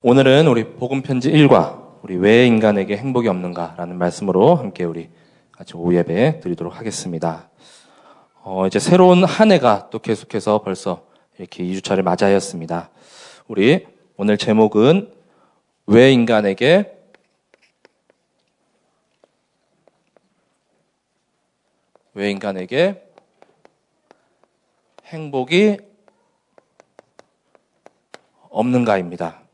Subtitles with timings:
[0.00, 5.10] 오늘은 우리 복음 편지 1과 우리 왜 인간에게 행복이 없는가라는 말씀으로 함께 우리
[5.50, 7.50] 같이 오후 예배 드리도록 하겠습니다.
[8.44, 11.04] 어, 이제 새로운 한 해가 또 계속해서 벌써
[11.36, 12.90] 이렇게 2주차를 맞이하였습니다.
[13.48, 15.12] 우리 오늘 제목은
[15.86, 16.96] 왜 인간에게
[22.14, 23.02] 왜 인간에게
[25.06, 25.78] 행복이
[28.48, 29.47] 없는가입니다.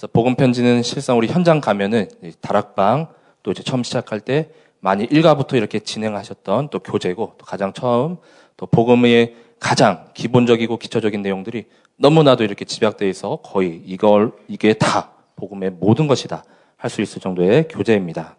[0.00, 2.08] 그래서 복음 편지는 실상 우리 현장 가면은
[2.40, 3.08] 다락방
[3.42, 8.16] 또 이제 처음 시작할 때 많이 일가부터 이렇게 진행하셨던 또 교재고 또 가장 처음
[8.56, 15.72] 또 복음의 가장 기본적이고 기초적인 내용들이 너무나도 이렇게 집약되어 있어 거의 이걸 이게 다 복음의
[15.72, 16.44] 모든 것이다
[16.78, 18.36] 할 수 있을 정도의 교재입니다.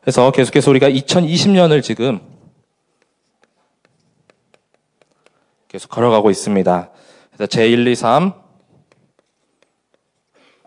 [0.00, 2.18] 그래서 계속해서 우리가 2020년을 지금
[5.68, 6.90] 계속 걸어가고 있습니다.
[7.30, 8.43] 그래서 제1, 2, 3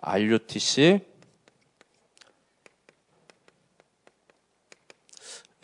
[0.02, 1.00] RUTC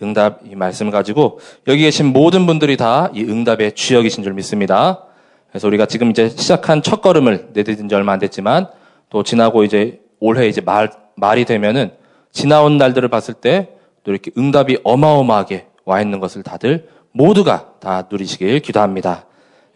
[0.02, 5.06] 응답 이 말씀을 가지고 여기 계신 모든 분들이 다 이 응답의 주역이신 줄 믿습니다.
[5.50, 8.68] 그래서 우리가 지금 이제 시작한 첫 걸음을 내디딘 지 얼마 안 됐지만
[9.10, 11.96] 또 지나고 이제 올해 이제 말, 말이 되면은
[12.32, 18.60] 지나온 날들을 봤을 때 또 이렇게 응답이 어마어마하게 와 있는 것을 다들 모두가 다 누리시길
[18.60, 19.26] 기도합니다.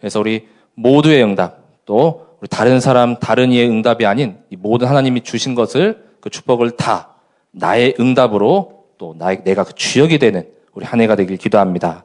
[0.00, 5.54] 그래서 우리 모두의 응답 또 다른 사람, 다른 이의 응답이 아닌 이 모든 하나님이 주신
[5.54, 7.16] 것을 그 축복을 다
[7.50, 12.04] 나의 응답으로 또 나의, 내가 그 주역이 되는 우리 한 해가 되길 기도합니다.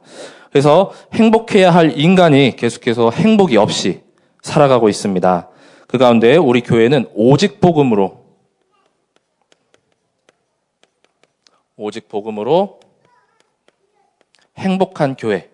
[0.50, 4.02] 그래서 행복해야 할 인간이 계속해서 행복이 없이
[4.42, 5.48] 살아가고 있습니다.
[5.86, 8.24] 그 가운데 우리 교회는 오직 복음으로
[11.76, 12.80] 오직 복음으로
[14.58, 15.50] 행복한 교회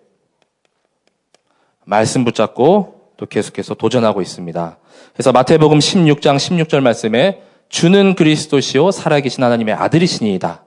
[1.83, 4.79] 말씀 붙잡고 또 계속해서 도전하고 있습니다.
[5.13, 10.63] 그래서 마태복음 16장 16절 말씀에 주는 그리스도시요 살아계신 하나님의 아들이시니이다.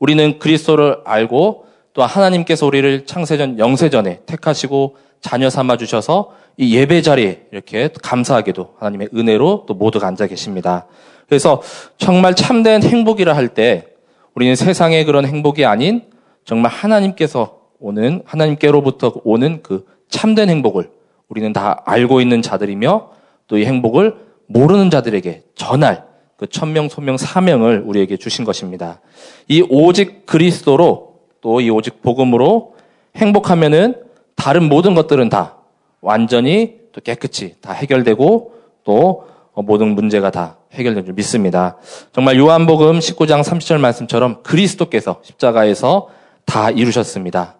[0.00, 7.46] 우리는 그리스도를 알고 또 하나님께서 우리를 창세전 영세전에 택하시고 자녀 삼아 주셔서 이 예배 자리에
[7.52, 10.86] 이렇게 감사하게도 하나님의 은혜로 또 모두가 앉아 계십니다.
[11.28, 11.62] 그래서
[11.98, 13.86] 정말 참된 행복이라 할 때
[14.34, 16.02] 우리는 세상의 그런 행복이 아닌
[16.44, 20.90] 정말 하나님께서 오는 하나님께로부터 오는 그 참된 행복을
[21.32, 23.10] 우리는 다 알고 있는 자들이며
[23.48, 24.16] 또 이 행복을
[24.46, 26.04] 모르는 자들에게 전할
[26.36, 29.00] 그 천명, 소명, 사명을 우리에게 주신 것입니다.
[29.48, 32.74] 이 오직 그리스도로 또 이 오직 복음으로
[33.16, 33.96] 행복하면은
[34.36, 35.56] 다른 모든 것들은 다
[36.00, 38.54] 완전히 또 깨끗이 다 해결되고
[38.84, 41.76] 또 모든 문제가 다 해결된 줄 믿습니다.
[42.12, 46.08] 정말 요한복음 19장 30절 말씀처럼 그리스도께서 십자가에서
[46.44, 47.56] 다 이루셨습니다.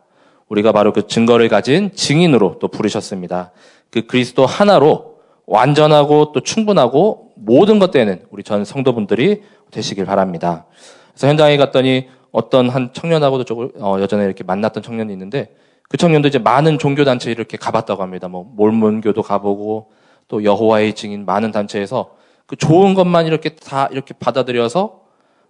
[0.53, 3.53] 우리가 바로 그 증거를 가진 증인으로 또 부르셨습니다.
[3.91, 10.67] 그 그리스도 하나로 완전하고 또 충분하고 모든 것 되는 우리 전 성도분들이 되시길 바랍니다.
[11.13, 15.55] 그래서 현장에 갔더니 어떤 한 청년하고도 조금 어, 여전에 이렇게 만났던 청년이 있는데
[15.89, 18.29] 그 청년도 이제 많은 종교 단체 이렇게 가봤다고 합니다.
[18.29, 19.91] 뭐 몰몬교도 가보고
[20.29, 22.11] 또 여호와의 증인 많은 단체에서
[22.47, 25.01] 그 좋은 것만 이렇게 다 이렇게 받아들여서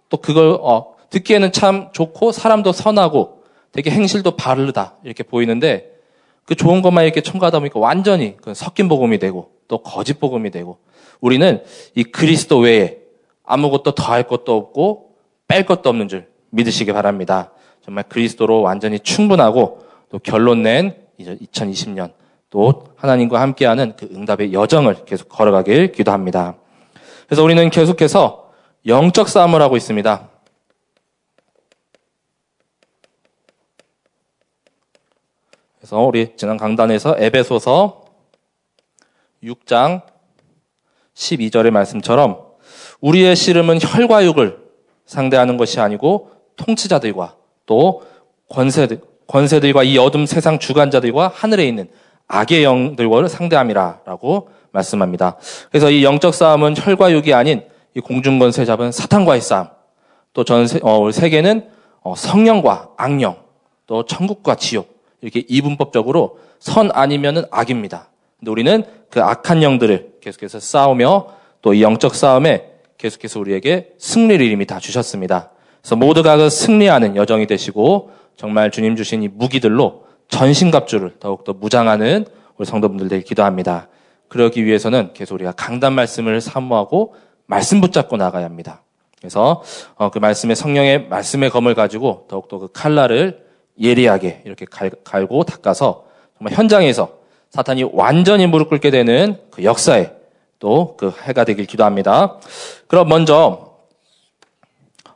[0.07, 3.42] 또 그걸 어, 듣기에는 참 좋고 사람도 선하고
[3.73, 5.91] 되게 행실도 바르다 이렇게 보이는데
[6.45, 10.77] 그 좋은 것만 이렇게 첨가하다 보니까 완전히 그 섞인 복음이 되고 또 거짓 복음이 되고
[11.19, 11.63] 우리는
[11.95, 12.99] 이 그리스도 외에
[13.43, 15.15] 아무것도 더할 것도 없고
[15.47, 17.51] 뺄 것도 없는 줄 믿으시기 바랍니다.
[17.83, 22.11] 정말 그리스도로 완전히 충분하고 또 결론 낸 이제 2020년
[22.49, 26.55] 또 하나님과 함께하는 그 응답의 여정을 계속 걸어가길 기도합니다.
[27.25, 28.51] 그래서 우리는 계속해서
[28.85, 30.29] 영적 싸움을 하고 있습니다.
[35.83, 38.05] 그래서 우리 지난 강단에서 에베소서
[39.43, 40.01] 6장
[41.13, 42.39] 12절의 말씀처럼
[43.01, 44.59] 우리의 씨름은 혈과 육을
[45.05, 47.35] 상대하는 것이 아니고 통치자들과
[47.65, 48.01] 또
[48.49, 51.89] 권세들, 권세들과 이 어둠 세상 주관자들과 하늘에 있는
[52.29, 55.35] 악의 영들과를 상대함이라라고 말씀합니다.
[55.69, 59.67] 그래서 이 영적 싸움은 혈과 육이 아닌 이 공중권세 잡은 사탄과의 싸움,
[60.31, 61.69] 또전 어, 세계는
[62.03, 63.35] 어, 성령과 악령,
[63.85, 64.92] 또 천국과 지옥,
[65.23, 68.09] 이렇게 이분법적으로 선 아니면은 악입니다.
[68.39, 71.27] 근데 우리는 그 악한 영들을 계속해서 싸우며
[71.63, 75.49] 또 이 영적 싸움에 계속해서 우리에게 승리를 이미 다 주셨습니다.
[75.81, 82.25] 그래서 모두가 그 승리하는 여정이 되시고 정말 주님 주신 이 무기들로 전신갑주를 더욱더 무장하는
[82.57, 83.87] 우리 성도분들 되길 기도합니다.
[84.27, 87.15] 그러기 위해서는 계속 우리가 강단 말씀을 사모하고
[87.45, 88.83] 말씀 붙잡고 나가야 합니다.
[89.19, 89.63] 그래서
[89.95, 93.42] 어, 그 말씀의 성령의 말씀의 검을 가지고 더욱더 그 칼날을
[93.79, 96.05] 예리하게 이렇게 갈, 갈고 닦아서
[96.37, 97.17] 정말 현장에서
[97.49, 100.11] 사탄이 완전히 무릎 꿇게 되는 그 역사에
[100.59, 102.37] 또 그 해가 되길 기도합니다.
[102.87, 103.73] 그럼 먼저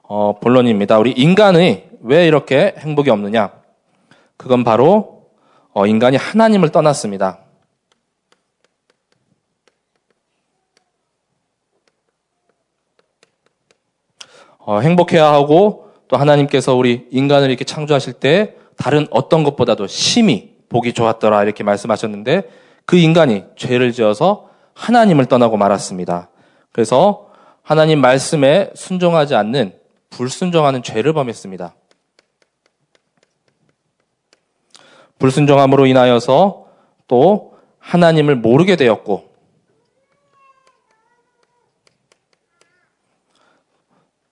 [0.04, 1.00] 어, 본론입니다.
[1.00, 3.52] 우리 인간의 왜 이렇게 행복이 없느냐?
[4.38, 5.30] 그건 바로
[5.74, 7.40] 어, 인간이 하나님을 떠났습니다.
[14.60, 20.94] 어, 행복해야 하고 또 하나님께서 우리 인간을 이렇게 창조하실 때 다른 어떤 것보다도 심히 보기
[20.94, 22.50] 좋았더라 이렇게 말씀하셨는데
[22.86, 26.30] 그 인간이 죄를 지어서 하나님을 떠나고 말았습니다.
[26.72, 27.30] 그래서
[27.64, 29.74] 하나님 말씀에 순종하지 않는
[30.10, 31.76] 불순종하는 죄를 범했습니다.
[35.20, 36.68] 불순종함으로 인하여서
[37.08, 39.28] 또 하나님을 모르게 되었고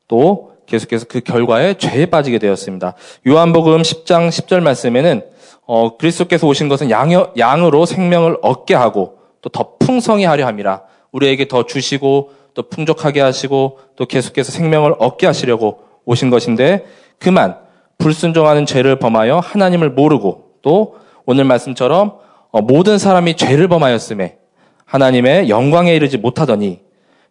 [0.08, 2.94] 또 계속해서 그 결과에 죄에 빠지게 되었습니다.
[3.28, 5.24] 요한복음 10장 10절 말씀에는
[5.68, 10.82] 어, 그리스도께서 오신 것은 양, 양으로 생명을 얻게 하고 또 더 풍성히 하려 함이라.
[11.12, 16.86] 우리에게 더 주시고 또 풍족하게 하시고 또 계속해서 생명을 얻게 하시려고 오신 것인데
[17.20, 17.58] 그만
[17.98, 20.96] 불순종하는 죄를 범하여 하나님을 모르고 또
[21.26, 22.18] 오늘 말씀처럼
[22.52, 24.38] 어, 모든 사람이 죄를 범하였음에
[24.86, 26.82] 하나님의 영광에 이르지 못하더니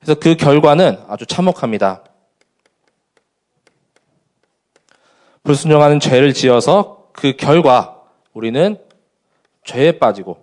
[0.00, 2.04] 그래서 그 결과는 아주 참혹합니다.
[5.44, 8.00] 불순종하는 죄를 지어서 그 결과
[8.32, 8.76] 우리는
[9.62, 10.38] 죄에 빠지고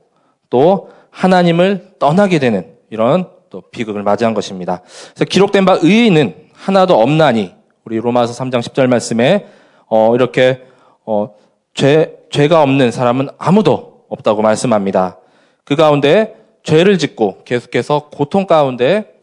[0.50, 4.82] 또 하나님을 떠나게 되는 이런 또 비극을 맞이한 것입니다.
[5.14, 7.54] 그래서 기록된 바 의인은 하나도 없나니
[7.84, 9.48] 우리 로마서 3장 10절 말씀에
[9.88, 10.64] 어 이렇게
[11.06, 11.34] 어
[11.74, 15.18] 죄, 죄가 없는 사람은 아무도 없다고 말씀합니다.
[15.64, 19.14] 그 가운데 죄를 짓고 계속해서 고통 가운데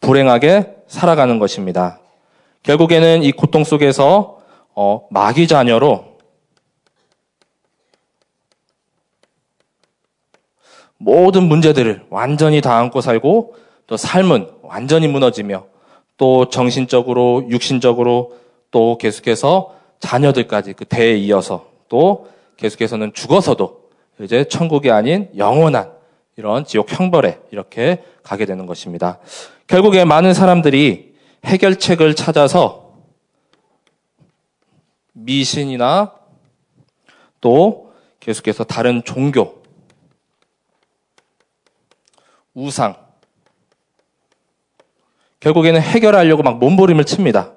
[0.00, 2.00] 불행하게 살아가는 것입니다.
[2.62, 4.38] 결국에는 이 고통 속에서
[4.74, 6.18] 어, 마귀 자녀로
[10.98, 13.54] 모든 문제들을 완전히 다 안고 살고
[13.86, 15.64] 또 삶은 완전히 무너지며
[16.16, 18.36] 또 정신적으로 육신적으로
[18.70, 23.88] 또 계속해서 자녀들까지 그 대에 이어서 또 계속해서는 죽어서도
[24.20, 25.92] 이제 천국이 아닌 영원한
[26.36, 29.18] 이런 지옥 형벌에 이렇게 가게 되는 것입니다.
[29.66, 31.14] 결국에 많은 사람들이
[31.44, 32.94] 해결책을 찾아서
[35.12, 36.14] 미신이나
[37.40, 39.62] 또 계속해서 다른 종교,
[42.54, 42.96] 우상,
[45.40, 47.52] 결국에는 해결하려고 막 몸부림을 칩니다.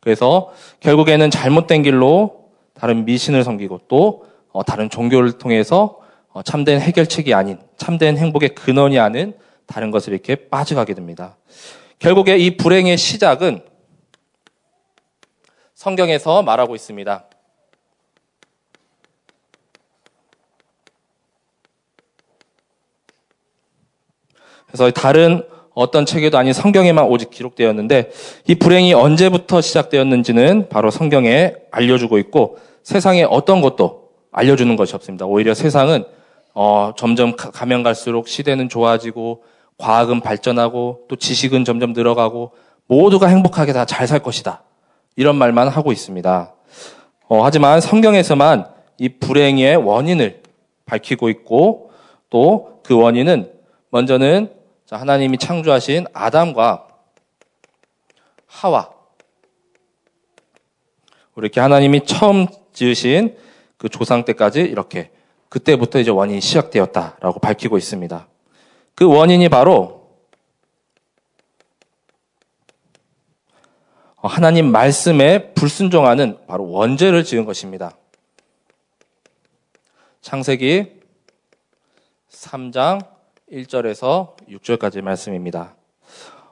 [0.00, 5.98] 그래서 결국에는 잘못된 길로 다른 미신을 섬기고 또 어, 다른 종교를 통해서
[6.32, 9.34] 어, 참된 해결책이 아닌 참된 행복의 근원이 아닌
[9.66, 11.36] 다른 것을 이렇게 빠져가게 됩니다.
[12.04, 13.62] 결국에 이 불행의 시작은
[15.72, 17.24] 성경에서 말하고 있습니다.
[24.66, 28.10] 그래서 다른 어떤 책에도 아닌 성경에만 오직 기록되었는데
[28.48, 35.24] 이 불행이 언제부터 시작되었는지는 바로 성경에 알려주고 있고 세상에 어떤 것도 알려주는 것이 없습니다.
[35.24, 36.04] 오히려 세상은
[36.52, 42.52] 어, 점점 가면 갈수록 시대는 좋아지고 과학은 발전하고 또 지식은 점점 늘어가고
[42.86, 44.62] 모두가 행복하게 다 잘 살 것이다.
[45.16, 46.54] 이런 말만 하고 있습니다.
[47.28, 48.68] 어, 하지만 성경에서만
[48.98, 50.42] 이 불행의 원인을
[50.86, 51.90] 밝히고 있고
[52.30, 53.50] 또 그 원인은
[53.90, 54.52] 먼저는
[54.90, 56.86] 하나님이 창조하신 아담과
[58.46, 58.90] 하와.
[61.36, 63.36] 이렇게 하나님이 처음 지으신
[63.78, 65.10] 그 조상 때까지 이렇게
[65.48, 68.28] 그때부터 이제 원인이 시작되었다라고 밝히고 있습니다.
[68.94, 70.04] 그 원인이 바로
[74.16, 77.96] 하나님 말씀에 불순종하는 바로 원죄를 지은 것입니다.
[80.22, 80.92] 창세기
[82.30, 83.06] 3장
[83.52, 85.74] 1절에서 6절까지 말씀입니다.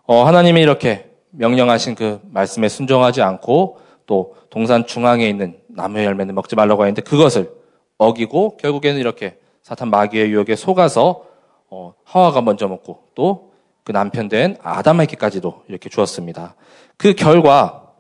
[0.05, 6.57] 어, 하나님이 이렇게 명령하신 그 말씀에 순종하지 않고 또 동산 중앙에 있는 나무의 열매는 먹지
[6.57, 7.51] 말라고 했는데 그것을
[7.97, 11.32] 어기고 결국에는 이렇게 사탄 마귀의 유혹에 속아서
[11.75, 13.53] 어, 하와가 먼저 먹고 또
[13.85, 16.55] 그 남편 된 아담에게까지도 이렇게 주었습니다.
[16.97, 17.93] 그 결과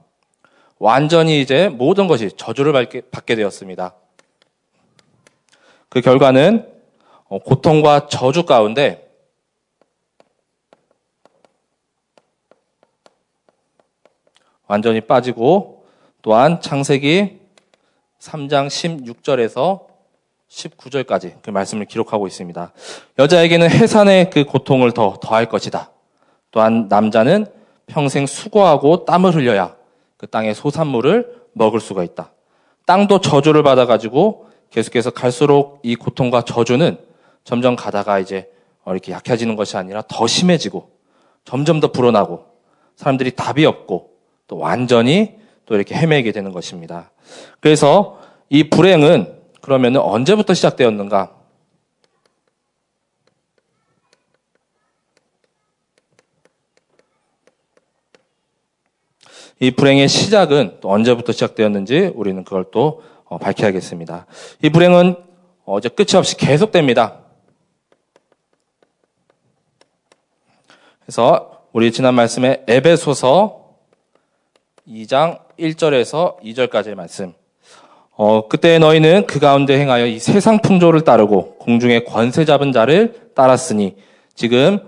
[0.79, 3.95] 완전히 이제 모든 것이 저주를 받게, 받게 되었습니다.
[5.89, 6.69] 그 결과는
[7.29, 9.11] 어, 고통과 저주 가운데
[14.67, 15.85] 완전히 빠지고
[16.23, 17.41] 또한 창세기
[18.21, 19.92] 3장 16절에서
[20.53, 22.73] 19절까지 그 말씀을 기록하고 있습니다.
[23.19, 25.91] 여자에게는 해산의 그 고통을 더 더할 것이다.
[26.51, 27.47] 또한 남자는
[27.87, 29.75] 평생 수고하고 땀을 흘려야
[30.19, 32.33] 그 땅의 소산물을 먹을 수가 있다.
[32.87, 36.99] 땅도 저주를 받아가지고 계속해서 갈수록 이 고통과 저주는
[37.45, 38.51] 점점 가다가 이제
[38.87, 40.91] 이렇게 약해지는 것이 아니라 더 심해지고
[41.45, 42.45] 점점 더 불어나고
[42.97, 44.11] 사람들이 답이 없고
[44.49, 47.11] 또 완전히 또 이렇게 헤매게 되는 것입니다.
[47.61, 48.19] 그래서
[48.49, 51.35] 이 불행은 그러면 언제부터 시작되었는가?
[59.61, 64.27] 이 불행의 시작은 또 언제부터 시작되었는지 우리는 그걸 또 어, 밝혀야겠습니다.
[64.63, 65.15] 이 불행은
[65.65, 67.21] 어제 끝이 없이 계속됩니다.
[71.03, 73.77] 그래서 우리 지난 말씀에 에베소서
[74.89, 77.42] 2장 1절에서 2절까지의 말씀.
[78.15, 83.97] 어, 그때 너희는 그 가운데 행하여 이 세상 풍조를 따르고 공중의 권세 잡은 자를 따랐으니
[84.35, 84.81] 지금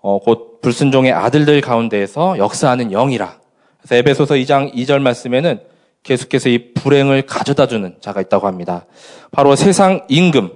[0.00, 3.38] 어, 곧 불순종의 아들들 가운데에서 역사하는 영이라.
[3.78, 5.60] 그래서 에베소서 2장 2절 말씀에는
[6.02, 8.86] 계속해서 이 불행을 가져다 주는 자가 있다고 합니다.
[9.30, 10.52] 바로 세상 임금,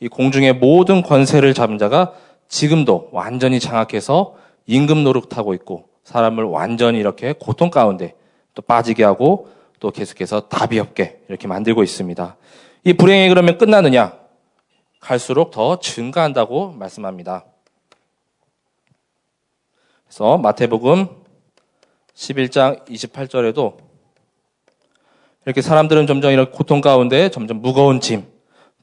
[0.00, 2.12] 이 공중의 모든 권세를 잡은 자가
[2.48, 4.34] 지금도 완전히 장악해서
[4.66, 8.14] 임금 노릇하고 있고 사람을 완전히 이렇게 고통 가운데
[8.54, 9.48] 또 빠지게 하고
[9.80, 12.36] 또 계속해서 답이 없게 이렇게 만들고 있습니다.
[12.84, 14.18] 이 불행이 그러면 끝나느냐?
[15.00, 17.44] 갈수록 더 증가한다고 말씀합니다.
[20.06, 21.08] 그래서 마태복음
[22.14, 23.88] 11장 28절에도
[25.48, 28.26] 이렇게 사람들은 점점 이런 고통 가운데 점점 무거운 짐,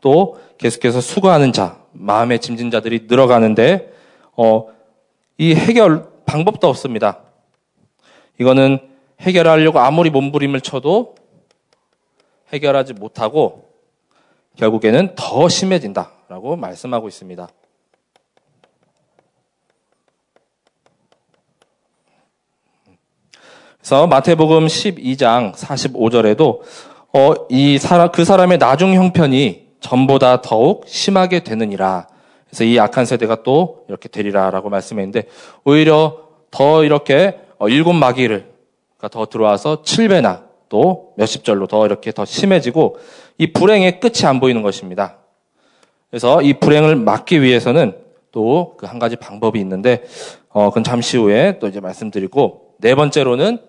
[0.01, 3.93] 또 계속해서 수고하는 자, 마음의 짐진 자들이 늘어가는데,
[4.35, 4.69] 어,
[5.37, 7.19] 이 해결 방법도 없습니다.
[8.39, 8.79] 이거는
[9.21, 11.15] 해결하려고 아무리 몸부림을 쳐도
[12.53, 13.69] 해결하지 못하고
[14.57, 17.47] 결국에는 더 심해진다라고 말씀하고 있습니다.
[23.77, 26.61] 그래서 마태복음 12장 45절에도
[27.13, 32.07] 어, 이 사람 그 사람의 나중 형편이 전보다 더욱 심하게 되느니라.
[32.47, 35.27] 그래서 이 악한 세대가 또 이렇게 되리라라고 말씀했는데
[35.63, 36.17] 오히려
[36.49, 38.54] 더 이렇게 어, 일곱 마귀를
[39.07, 42.97] 더 들어와서 7배나 또 몇십 절로 더 이렇게 더 심해지고
[43.37, 45.17] 이 불행의 끝이 안 보이는 것입니다.
[46.09, 47.97] 그래서 이 불행을 막기 위해서는
[48.31, 50.03] 또 그 한 가지 방법이 있는데
[50.49, 53.59] 어 그건 잠시 후에 또 이제 말씀드리고 네 번째로는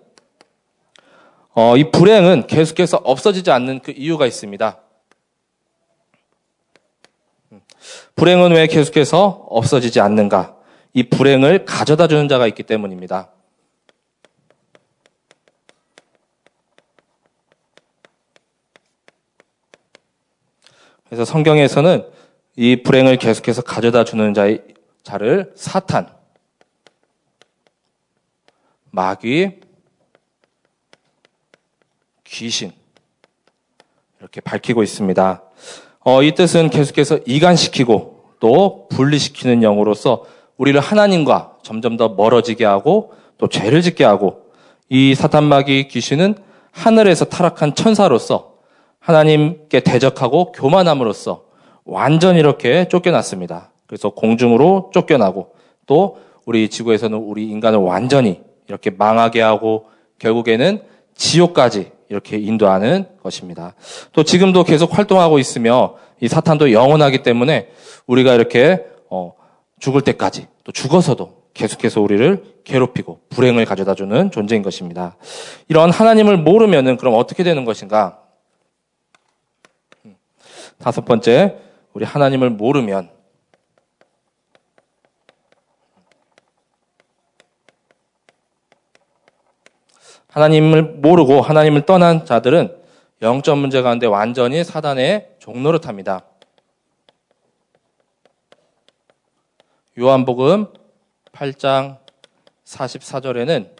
[1.59, 4.78] 어, 이 불행은 계속해서 없어지지 않는 그 이유가 있습니다.
[8.14, 10.57] 불행은 왜 계속해서 없어지지 않는가?
[10.93, 13.31] 이 불행을 가져다 주는 자가 있기 때문입니다.
[21.09, 22.05] 그래서 성경에서는
[22.57, 24.63] 이 불행을 계속해서 가져다 주는 자의
[25.03, 26.09] 자를 사탄,
[28.91, 29.61] 마귀,
[32.25, 32.73] 귀신
[34.19, 35.43] 이렇게 밝히고 있습니다.
[36.01, 40.25] 어, 이 뜻은 계속해서 이간시키고 또 분리시키는 영으로서
[40.57, 44.51] 우리를 하나님과 점점 더 멀어지게 하고 또 죄를 짓게 하고
[44.89, 46.37] 이 사탄마귀 귀신은
[46.73, 48.56] 하늘에서 타락한 천사로서
[49.07, 51.45] 하나님께 대적하고 교만함으로써
[51.85, 53.71] 완전히 이렇게 쫓겨났습니다.
[53.87, 55.53] 그래서 공중으로 쫓겨나고
[55.87, 59.87] 또 우리 지구에서는 우리 인간을 완전히 이렇게 망하게 하고
[60.19, 60.83] 결국에는
[61.15, 63.75] 지옥까지 이렇게 인도하는 것입니다.
[64.13, 67.69] 또 지금도 계속 활동하고 있으며 이 사탄도 영원하기 때문에
[68.09, 69.35] 우리가 이렇게 어,
[69.79, 75.17] 죽을 때까지 또 죽어서도 계속해서 우리를 괴롭히고 불행을 가져다주는 존재인 것입니다.
[75.69, 78.25] 이런 하나님을 모르면은 그럼 어떻게 되는 것인가?
[80.76, 81.59] 음, 다섯 번째,
[81.92, 83.11] 우리 하나님을 모르면
[90.28, 92.76] 하나님을 모르고 하나님을 떠난 자들은
[93.23, 96.26] 영적 문제 가운데 완전히 사단의 종로를 탑니다.
[99.99, 100.66] 요한복음
[101.33, 101.97] 8장
[102.66, 103.71] 44절에는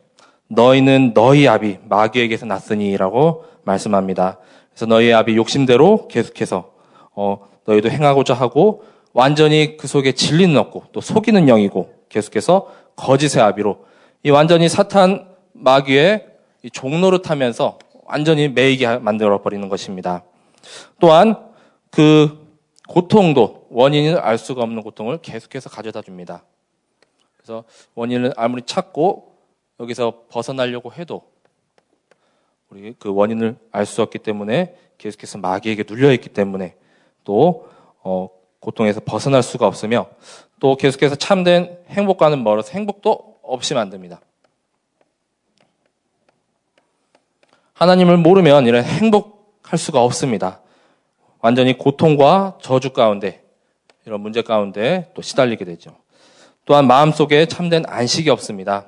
[0.49, 4.39] 너희는 너희 아비 마귀에게서 났으니라고 말씀합니다.
[4.71, 6.76] 그래서 너희 아비 욕심대로 계속해서
[7.17, 13.85] 어, 너희도 행하고자 하고 완전히 그 속에 진리는 없고 또 속이는 영이고 계속해서 거짓의 아비로
[14.23, 16.27] 이 완전히 사탄 마귀의
[16.63, 20.23] 이 종로를 타면서 완전히 매이게 만들어 버리는 것입니다.
[21.01, 21.37] 또한
[21.91, 22.47] 그
[22.89, 26.45] 고통도 원인을 알 수가 없는 고통을 계속해서 가져다 줍니다.
[27.37, 29.35] 그래서 원인을 아무리 찾고
[29.81, 31.23] 여기서 벗어나려고 해도
[32.69, 36.75] 우리 그 원인을 알 수 없기 때문에 계속해서 마귀에게 눌려 있기 때문에
[37.27, 37.69] 또
[38.03, 38.31] 어,
[38.61, 40.07] 고통에서 벗어날 수가 없으며
[40.59, 44.21] 또 계속해서 참된 행복과는 멀어서 행복도 없이 만듭니다.
[47.75, 50.61] 하나님을 모르면 이런 행복할 수가 없습니다.
[51.41, 53.45] 완전히 고통과 저주 가운데
[54.07, 55.95] 이런 문제 가운데 또 시달리게 되죠.
[56.65, 58.87] 또한 마음속에 참된 안식이 없습니다.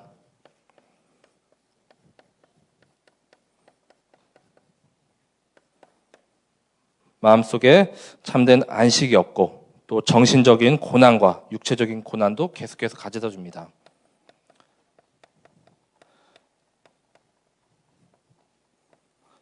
[7.20, 13.68] 마음속에 참된 안식이 없고 또 정신적인 고난과 육체적인 고난도 계속해서 가져다 줍니다.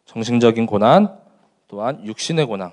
[0.04, 1.18] 정신적인 고난
[1.68, 2.72] 또한 육신의 고난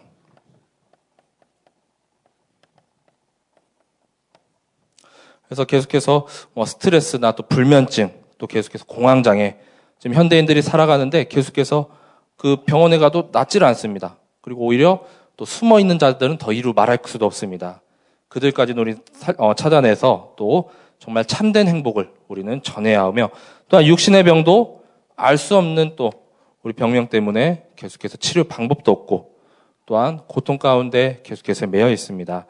[5.53, 9.57] 그래서 계속해서 뭐 스트레스나 또 불면증, 또 계속해서 공황장애,
[9.99, 11.89] 지금 현대인들이 살아가는데 계속해서
[12.37, 14.17] 그 병원에 가도 낫질 않습니다.
[14.43, 14.99] 그리고 오히려
[15.37, 17.81] 또 숨어 있는 자들은 더 이루 말할 수도 없습니다.
[18.27, 18.95] 그들까지 우리
[19.37, 20.69] 어, 찾아내서 또
[20.99, 23.29] 정말 참된 행복을 우리는 전해야 하며
[23.69, 24.83] 또한 육신의 병도
[25.15, 26.11] 알 수 없는 또
[26.61, 29.31] 우리 병명 때문에 계속해서 치료 방법도 없고
[29.85, 32.45] 또한 고통 가운데 계속해서 매여 있습니다.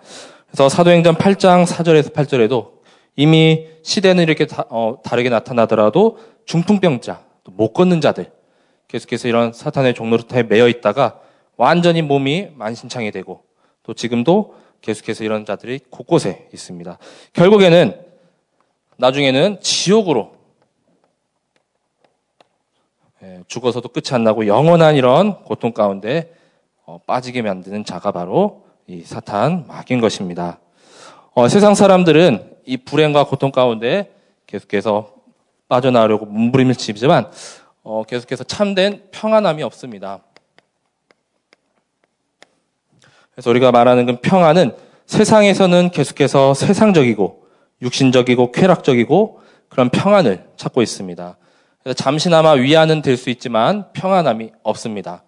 [0.48, 2.72] 그래서 사도행전 8장 4절에서 8절에도
[3.16, 8.32] 이미 시대는 이렇게 다, 어, 다르게 나타나더라도 중풍병자, 못 걷는 자들,
[8.88, 11.20] 계속해서 이런 사탄의 종로릇에 매여 있다가
[11.58, 13.44] 완전히 몸이 만신창이 되고
[13.84, 16.98] 또 지금도 계속해서 이런 자들이 곳곳에 있습니다.
[17.34, 18.00] 결국에는
[18.98, 20.34] 나중에는 지옥으로
[23.24, 26.34] 예, 죽어서도 끝이 안 나고 영원한 이런 고통 가운데
[26.86, 30.60] 어, 빠지게 만드는 자가 바로 이 사탄 마귀인 것입니다.
[31.34, 34.14] 어, 세상 사람들은 이 불행과 고통 가운데
[34.46, 35.14] 계속해서
[35.70, 37.32] 빠져나오려고 몸부림을 치지만
[37.84, 40.20] 어, 계속해서 참된 평안함이 없습니다.
[43.36, 44.76] 그래서 우리가 말하는 그 평안은
[45.06, 47.48] 세상에서는 계속해서 세상적이고
[47.82, 51.38] 육신적이고 쾌락적이고 그런 평안을 찾고 있습니다.
[51.82, 55.24] 그래서 잠시나마 위안은 될 수 있지만 평안함이 없습니다.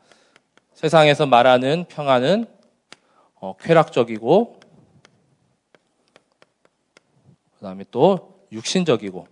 [0.73, 2.45] 세상에서 말하는 평안은
[3.35, 4.59] 어, 쾌락적이고
[7.65, 9.27] 다음에 또 육신적이고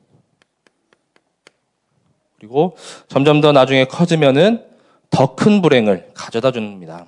[2.40, 2.76] 그리고
[3.08, 4.66] 점점 더 나중에 커지면은
[5.12, 7.06] 더 큰 불행을 가져다 줍니다.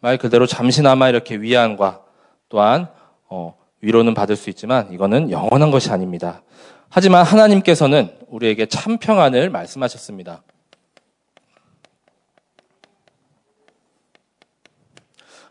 [0.00, 2.02] 말 그대로 잠시나마 이렇게 위안과
[2.48, 2.88] 또한
[3.28, 6.42] 어, 위로는 받을 수 있지만 이거는 영원한 것이 아닙니다.
[6.88, 10.42] 하지만 하나님께서는 우리에게 참 평안을 말씀하셨습니다.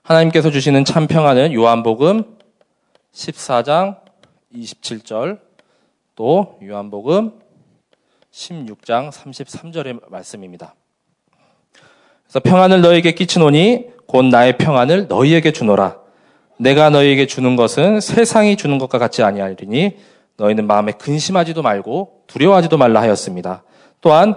[0.01, 2.37] 하나님께서 주시는 참 평안은 요한복음
[3.13, 3.99] 14장
[4.53, 5.39] 27절
[6.15, 7.39] 또 요한복음
[8.31, 10.73] 16장 33절의 말씀입니다.
[12.23, 15.97] 그래서 평안을 너에게 끼치노니 곧 나의 평안을 너희에게 주노라.
[16.57, 19.97] 내가 너희에게 주는 것은 세상이 주는 것과 같지 아니하리니
[20.35, 23.61] 너희는 마음에 근심하지도 말고 두려워하지도 말라 하였습니다.
[24.01, 24.33] 또한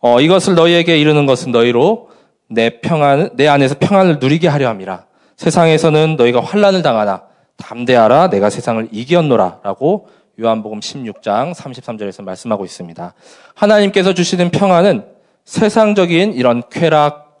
[0.00, 2.10] 어, 이것을 너희에게 이르는 것은 너희로
[2.48, 5.04] 내 평안 내 안에서 평안을 누리게 하려 함이라.
[5.36, 7.22] 세상에서는 너희가 환란을 당하나
[7.58, 10.08] 담대하라 내가 세상을 이겼노라라고
[10.40, 13.14] 요한복음 16장 33절에서 말씀하고 있습니다.
[13.54, 15.04] 하나님께서 주시는 평안은
[15.44, 17.31] 세상적인 이런 쾌락,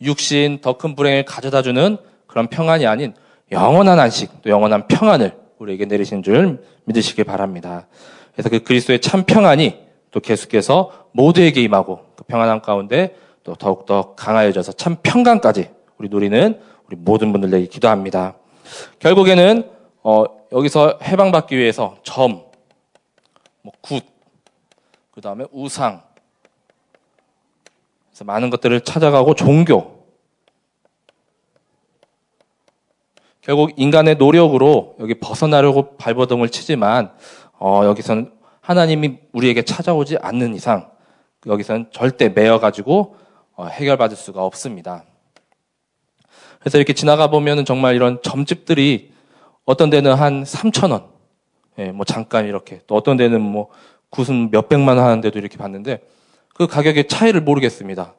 [0.00, 3.14] 육신, 더 큰 불행을 가져다 주는 그런 평안이 아닌
[3.50, 7.86] 영원한 안식, 또 영원한 평안을 우리에게 내리신 줄 믿으시길 바랍니다.
[8.32, 9.78] 그래서 그 그리스도의 참 평안이
[10.10, 16.96] 또 계속해서 모두에게 임하고 그 평안함 가운데 또 더욱더 강하여져서 참 평강까지 우리 누리는 우리
[16.96, 18.36] 모든 분들에게 기도합니다.
[18.98, 19.70] 결국에는
[20.02, 22.42] 어, 여기서 해방받기 위해서 점,
[23.62, 24.04] 뭐 굿,
[25.10, 26.02] 그 다음에 우상,
[28.16, 29.94] 그래서 많은 것들을 찾아가고 종교.
[33.42, 37.12] 결국 인간의 노력으로 여기 벗어나려고 발버둥을 치지만
[37.58, 40.90] 어, 여기서는 하나님이 우리에게 찾아오지 않는 이상
[41.46, 43.16] 여기서는 절대 매여 가지고
[43.54, 45.04] 어, 해결받을 수가 없습니다.
[46.60, 49.12] 그래서 이렇게 지나가 보면은 정말 이런 점집들이
[49.66, 51.04] 어떤 데는 한 3천 원,
[51.78, 53.68] 예, 뭐 잠깐 이렇게 또 어떤 데는 뭐
[54.08, 56.00] 굿은 몇 백만 원 하는데도 이렇게 봤는데
[56.56, 58.14] 그 가격의 차이를 모르겠습니다.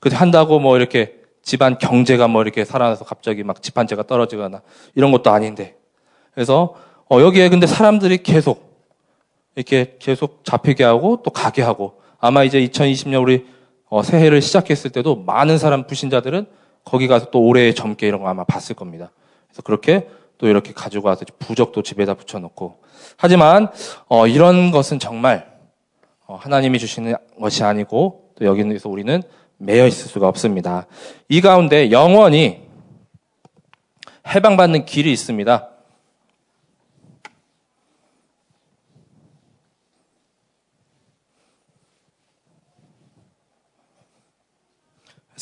[0.00, 4.62] 그 한다고 뭐 이렇게 집안 경제가 뭐 이렇게 살아나서 갑자기 막 집한 채가 떨어지거나
[4.94, 5.76] 이런 것도 아닌데
[6.34, 6.74] 그래서
[7.10, 8.72] 어, 여기에 근데 사람들이 계속
[9.54, 13.46] 이렇게 계속 잡히게 하고 또 가게 하고 아마 이제 2020년 우리
[13.88, 16.46] 어, 새해를 시작했을 때도 많은 사람 부신자들은
[16.84, 19.10] 거기 가서 또 올해 점괘 이런 거 아마 봤을 겁니다.
[19.48, 22.78] 그래서 그렇게 또 이렇게 가지고 와서 부적도 집에다 붙여놓고
[23.18, 23.68] 하지만
[24.08, 25.51] 어, 이런 것은 정말 어,
[26.36, 29.22] 하나님이 주시는 것이 아니고 또 여기서 우리는
[29.58, 30.86] 매여 있을 수가 없습니다.
[31.28, 32.62] 이 가운데 영원히
[34.26, 35.68] 해방받는 길이 있습니다.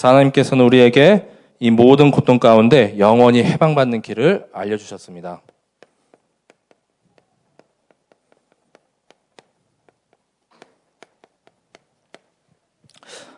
[0.03, 5.43] 하나님께서는 우리에게 이 모든 고통 가운데 영원히 해방받는 길을 알려주셨습니다.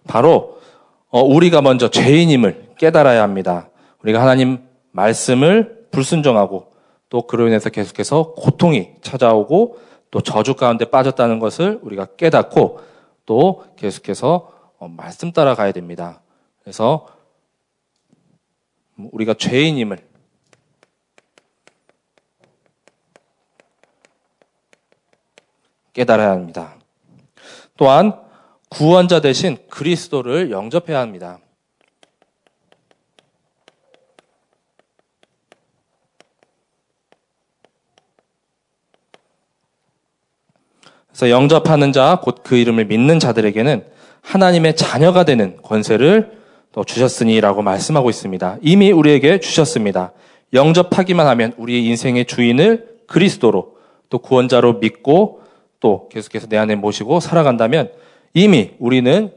[0.06, 0.60] 바로
[1.08, 3.68] 어, 우리가 먼저 죄인임을 깨달아야 합니다.
[4.02, 6.72] 우리가 하나님 말씀을 불순종하고
[7.08, 9.78] 또 그로 인해서 계속해서 고통이 찾아오고
[10.10, 12.80] 또 저주 가운데 빠졌다는 것을 우리가 깨닫고
[13.26, 16.22] 또 계속해서 어, 말씀 따라가야 됩니다.
[16.62, 17.06] 그래서
[18.96, 19.98] 우리가 죄인임을
[25.92, 26.74] 깨달아야 합니다.
[27.76, 28.18] 또한
[28.72, 31.38] 구원자 대신 그리스도를 영접해야 합니다.
[41.08, 43.84] 그래서 영접하는 자, 곧 그 이름을 믿는 자들에게는
[44.22, 46.40] 하나님의 자녀가 되는 권세를
[46.72, 48.56] 또 주셨으니라고 말씀하고 있습니다.
[48.62, 50.12] 이미 우리에게 주셨습니다.
[50.54, 53.76] 영접하기만 하면 우리의 인생의 주인을 그리스도로
[54.08, 55.42] 또 구원자로 믿고
[55.78, 57.90] 또 계속해서 내 안에 모시고 살아간다면
[58.34, 59.32] 이미 우리는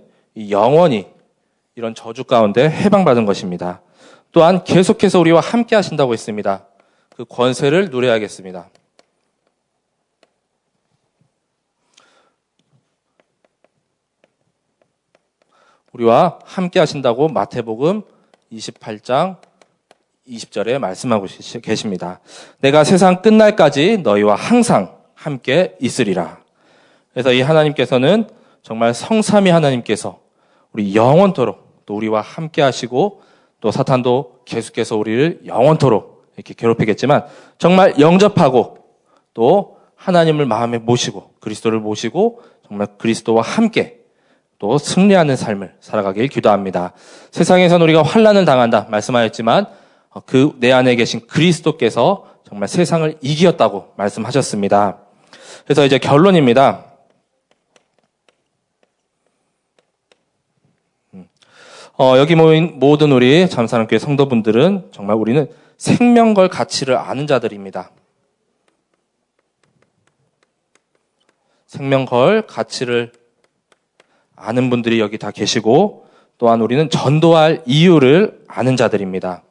[0.50, 1.08] 영원히
[1.76, 3.82] 이런 저주 가운데 해방받은 것입니다.
[4.32, 6.66] 또한 계속해서 우리와 함께 하신다고 했습니다.
[7.16, 8.70] 그 권세를 누려야겠습니다.
[15.94, 18.02] 우리와 함께 하신다고 마태복음
[18.52, 19.38] 28장
[20.28, 21.28] 20절에 말씀하고
[21.62, 22.20] 계십니다.
[22.60, 26.40] 내가 세상 끝날까지 너희와 항상 함께 있으리라.
[27.14, 28.28] 그래서 이 하나님께서는
[28.66, 30.22] 정말 성삼위 하나님께서
[30.72, 33.22] 우리 영원토록 또 우리와 함께 하시고
[33.62, 37.26] 또 사탄도 계속해서 우리를 영원토록 이렇게 괴롭히겠지만
[37.60, 38.80] 정말 영접하고
[39.36, 44.00] 또 하나님을 마음에 모시고 그리스도를 모시고 정말 그리스도와 함께
[44.58, 46.94] 또 승리하는 삶을 살아가길 기도합니다.
[47.30, 49.68] 세상에선 우리가 환란을 당한다 말씀하였지만
[50.10, 54.98] 어, 그내 안에 계신 그리스도께서 정말 세상을 이기었다고 말씀하셨습니다.
[55.66, 56.86] 그래서 이제 결론입니다.
[61.16, 61.28] 음.
[61.98, 67.90] 어, 여기 모인 모든 우리 잠사랑교회 성도분들은 정말 우리는 생명 걸 가치를 아는 자들입니다.
[71.68, 73.14] 생명 걸 가치를
[74.36, 76.06] 아는 분들이 여기 다 계시고
[76.38, 79.44] 또한 우리는 전도할 이유를 아는 자들입니다.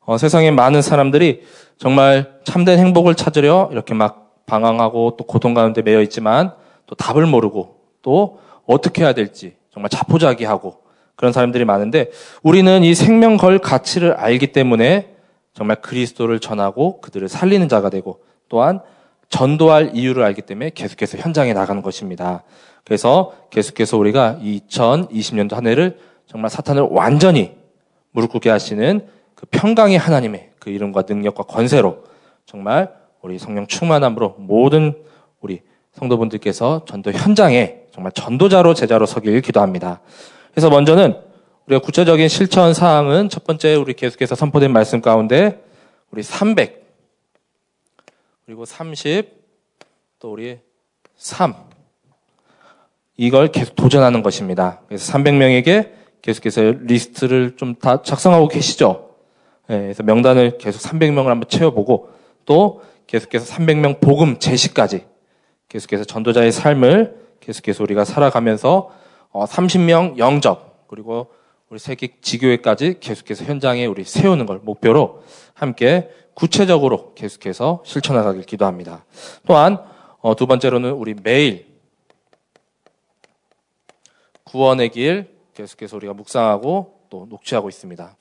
[0.00, 1.44] 어, 세상에 많은 사람들이
[1.78, 6.52] 정말 참된 행복을 찾으려 이렇게 막 방황하고 또 고통 가운데 매여 있지만
[6.86, 10.78] 또 답을 모르고 또 어떻게 해야 될지 정말 자포자기하고
[11.16, 12.10] 그런 사람들이 많은데
[12.42, 15.14] 우리는 이 생명 걸 가치를 알기 때문에
[15.52, 18.80] 정말 그리스도를 전하고 그들을 살리는 자가 되고 또한
[19.28, 22.44] 전도할 이유를 알기 때문에 계속해서 현장에 나가는 것입니다.
[22.84, 27.56] 그래서 계속해서 우리가 2020년도 한 해를 정말 사탄을 완전히
[28.12, 32.04] 무릎 꿇게 하시는 그 평강의 하나님의 그 이름과 능력과 권세로
[32.44, 32.92] 정말
[33.26, 35.02] 우리 성령 충만함으로 모든
[35.40, 35.60] 우리
[35.94, 40.00] 성도분들께서 전도 현장에 정말 전도자로 제자로 서길 기도합니다.
[40.52, 41.20] 그래서 먼저는
[41.66, 45.60] 우리가 구체적인 실천 사항은 첫 번째 우리 계속해서 선포된 말씀 가운데
[46.12, 46.86] 우리 300
[48.44, 49.28] 그리고 30
[50.20, 50.60] 또 우리
[51.16, 51.52] 3
[53.16, 54.82] 이걸 계속 도전하는 것입니다.
[54.86, 55.90] 그래서 300명에게
[56.22, 59.10] 계속해서 리스트를 좀 다 작성하고 계시죠?
[59.66, 62.10] 네, 그래서 명단을 계속 300명을 한번 채워보고
[62.44, 65.06] 또 계속해서 300명 복음 제시까지
[65.68, 68.90] 계속해서 전도자의 삶을 계속해서 우리가 살아가면서
[69.32, 71.32] 30명 어, 영접 그리고
[71.68, 75.22] 우리 세계 지교회까지 계속해서 현장에 우리 세우는 걸 목표로
[75.54, 79.04] 함께 구체적으로 계속해서 실천하길 기도합니다.
[79.46, 79.78] 또한
[80.20, 81.66] 어, 두 번째로는 우리 매일
[84.44, 88.16] 구원의 길 계속해서 우리가 묵상하고 또 녹취하고 있습니다.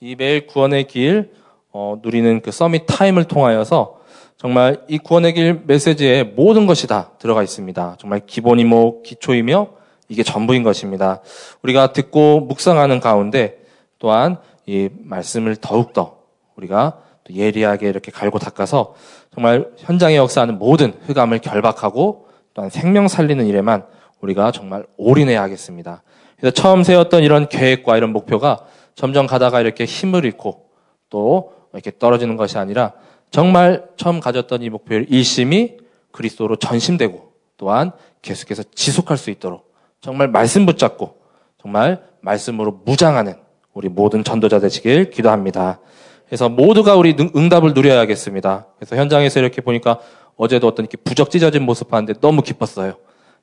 [0.00, 1.32] 이 매일 구원의 길
[1.72, 4.00] 어, 누리는 그 서밋 타임을 통하여서
[4.36, 7.96] 정말 이 구원의 길 메시지에 모든 것이 다 들어가 있습니다.
[7.98, 9.68] 정말 기본이모 기초이며
[10.08, 11.20] 이게 전부인 것입니다.
[11.62, 13.58] 우리가 듣고 묵상하는 가운데
[13.98, 16.18] 또한 이 말씀을 더욱더
[16.56, 16.98] 우리가
[17.30, 18.94] 예리하게 이렇게 갈고 닦아서
[19.32, 23.84] 정말 현장에 역사하는 모든 흑암을 결박하고 또한 생명 살리는 일에만
[24.20, 26.02] 우리가 정말 올인해야 하겠습니다.
[26.38, 30.66] 그래서 처음 세웠던 이런 계획과 이런 목표가 점점 가다가 이렇게 힘을 잃고
[31.10, 32.92] 또 이렇게 떨어지는 것이 아니라
[33.30, 35.76] 정말 처음 가졌던 이 목표를 일심이
[36.10, 41.16] 그리스도로 전심되고 또한 계속해서 지속할 수 있도록 정말 말씀 붙잡고
[41.60, 43.34] 정말 말씀으로 무장하는
[43.72, 45.78] 우리 모든 전도자 되시길 기도합니다.
[46.26, 48.66] 그래서 모두가 우리 응답을 누려야겠습니다.
[48.76, 49.98] 그래서 현장에서 이렇게 보니까
[50.36, 52.94] 어제도 어떤 이렇게 부적 찢어진 모습 봤는데 너무 기뻤어요.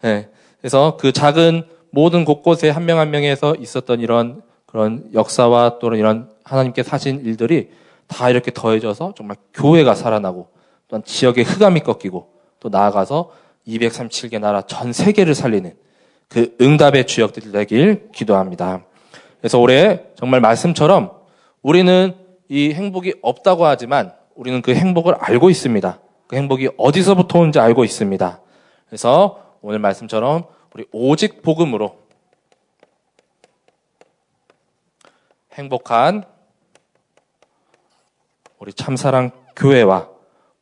[0.05, 0.29] 예.
[0.59, 6.29] 그래서 그 작은 모든 곳곳에 한 명 한 명에서 있었던 이런 그런 역사와 또는 이런
[6.43, 7.69] 하나님께 사신 일들이
[8.07, 10.49] 다 이렇게 더해져서 정말 교회가 살아나고
[10.87, 13.31] 또한 지역의 흑암이 꺾이고 또 나아가서
[13.67, 15.75] 237개 나라 전 세계를 살리는
[16.29, 18.83] 그 응답의 주역들이 되길 기도합니다.
[19.39, 21.11] 그래서 올해 정말 말씀처럼
[21.61, 22.15] 우리는
[22.49, 25.99] 이 행복이 없다고 하지만 우리는 그 행복을 알고 있습니다.
[26.27, 28.41] 그 행복이 어디서부터 오는지 알고 있습니다.
[28.87, 31.97] 그래서 오늘 말씀처럼 우리 오직 복음으로
[35.53, 36.23] 행복한
[38.59, 40.09] 우리 참사랑 교회와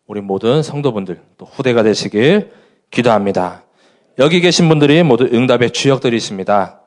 [0.08, 2.52] 우리 모든 성도분들 또 후대가 되시길
[2.92, 3.64] 기도합니다.
[4.20, 6.82] 여기 계신 분들이 모두 응답의 주역들이십니다.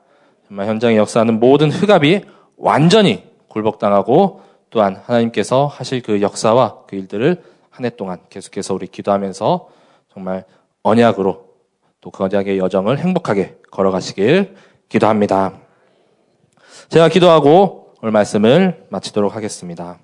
[0.47, 2.23] 정말 현장에 역사하는 모든 흑압이
[2.57, 9.69] 완전히 굴복당하고 또한 하나님께서 하실 그 역사와 그 일들을 한 해 동안 계속해서 우리 기도하면서
[10.13, 10.45] 정말
[10.83, 11.47] 언약으로
[12.01, 14.57] 또 그 언약의 여정을 행복하게 걸어가시길
[14.89, 15.53] 기도합니다.
[16.89, 19.99] 제가 기도하고 오늘 말씀을 마치도록 하겠습니다.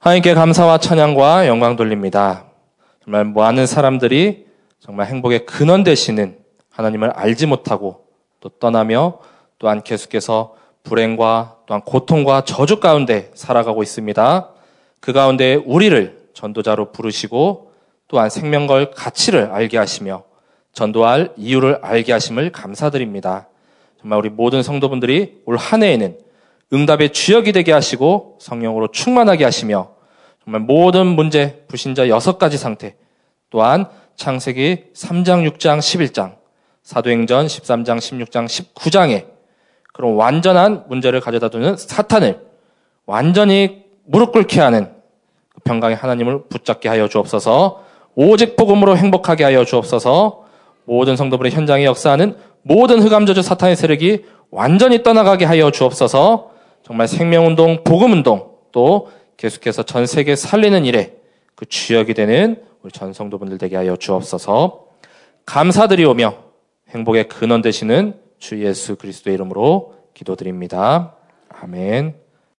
[0.00, 2.44] 하나님께 감사와 찬양과 영광 돌립니다.
[3.02, 4.46] 정말 많은 사람들이
[4.78, 6.38] 정말 행복의 근원 되시는
[6.70, 8.06] 하나님을 알지 못하고
[8.38, 9.18] 또 떠나며
[9.58, 14.50] 또한 계속해서 불행과 또한 고통과 저주 가운데 살아가고 있습니다.
[15.00, 17.72] 그 가운데 우리를 전도자로 부르시고
[18.06, 20.22] 또한 생명걸 가치를 알게 하시며
[20.74, 23.48] 전도할 이유를 알게 하심을 감사드립니다.
[24.00, 26.18] 정말 우리 모든 성도분들이 올 한 해에는
[26.72, 29.90] 응답의 주역이 되게 하시고 성령으로 충만하게 하시며
[30.44, 32.96] 정말 모든 문제, 불신자 여섯 가지 상태,
[33.50, 36.36] 또한 창세기 3장, 6장, 11장,
[36.82, 39.26] 사도행전 13장, 16장, 19장에
[39.92, 42.40] 그런 완전한 문제를 가져다 두는 사탄을
[43.06, 44.92] 완전히 무릎 꿇게 하는
[45.64, 50.44] 평강의 하나님을 붙잡게 하여 주옵소서 오직 복음으로 행복하게 하여 주옵소서
[50.84, 56.47] 모든 성도들의 현장에 역사하는 모든 흑암저주 사탄의 세력이 완전히 떠나가게 하여 주옵소서
[56.88, 61.18] 정말 생명운동, 복음운동 또 계속해서 전 세계 살리는 일에
[61.54, 64.86] 그 주역이 되는 우리 전 성도분들 되게 하여 주옵소서
[65.44, 66.34] 감사드리오며
[66.88, 71.14] 행복의 근원 되시는 주 예수 그리스도의 이름으로 기도드립니다.
[71.50, 72.27] 아멘.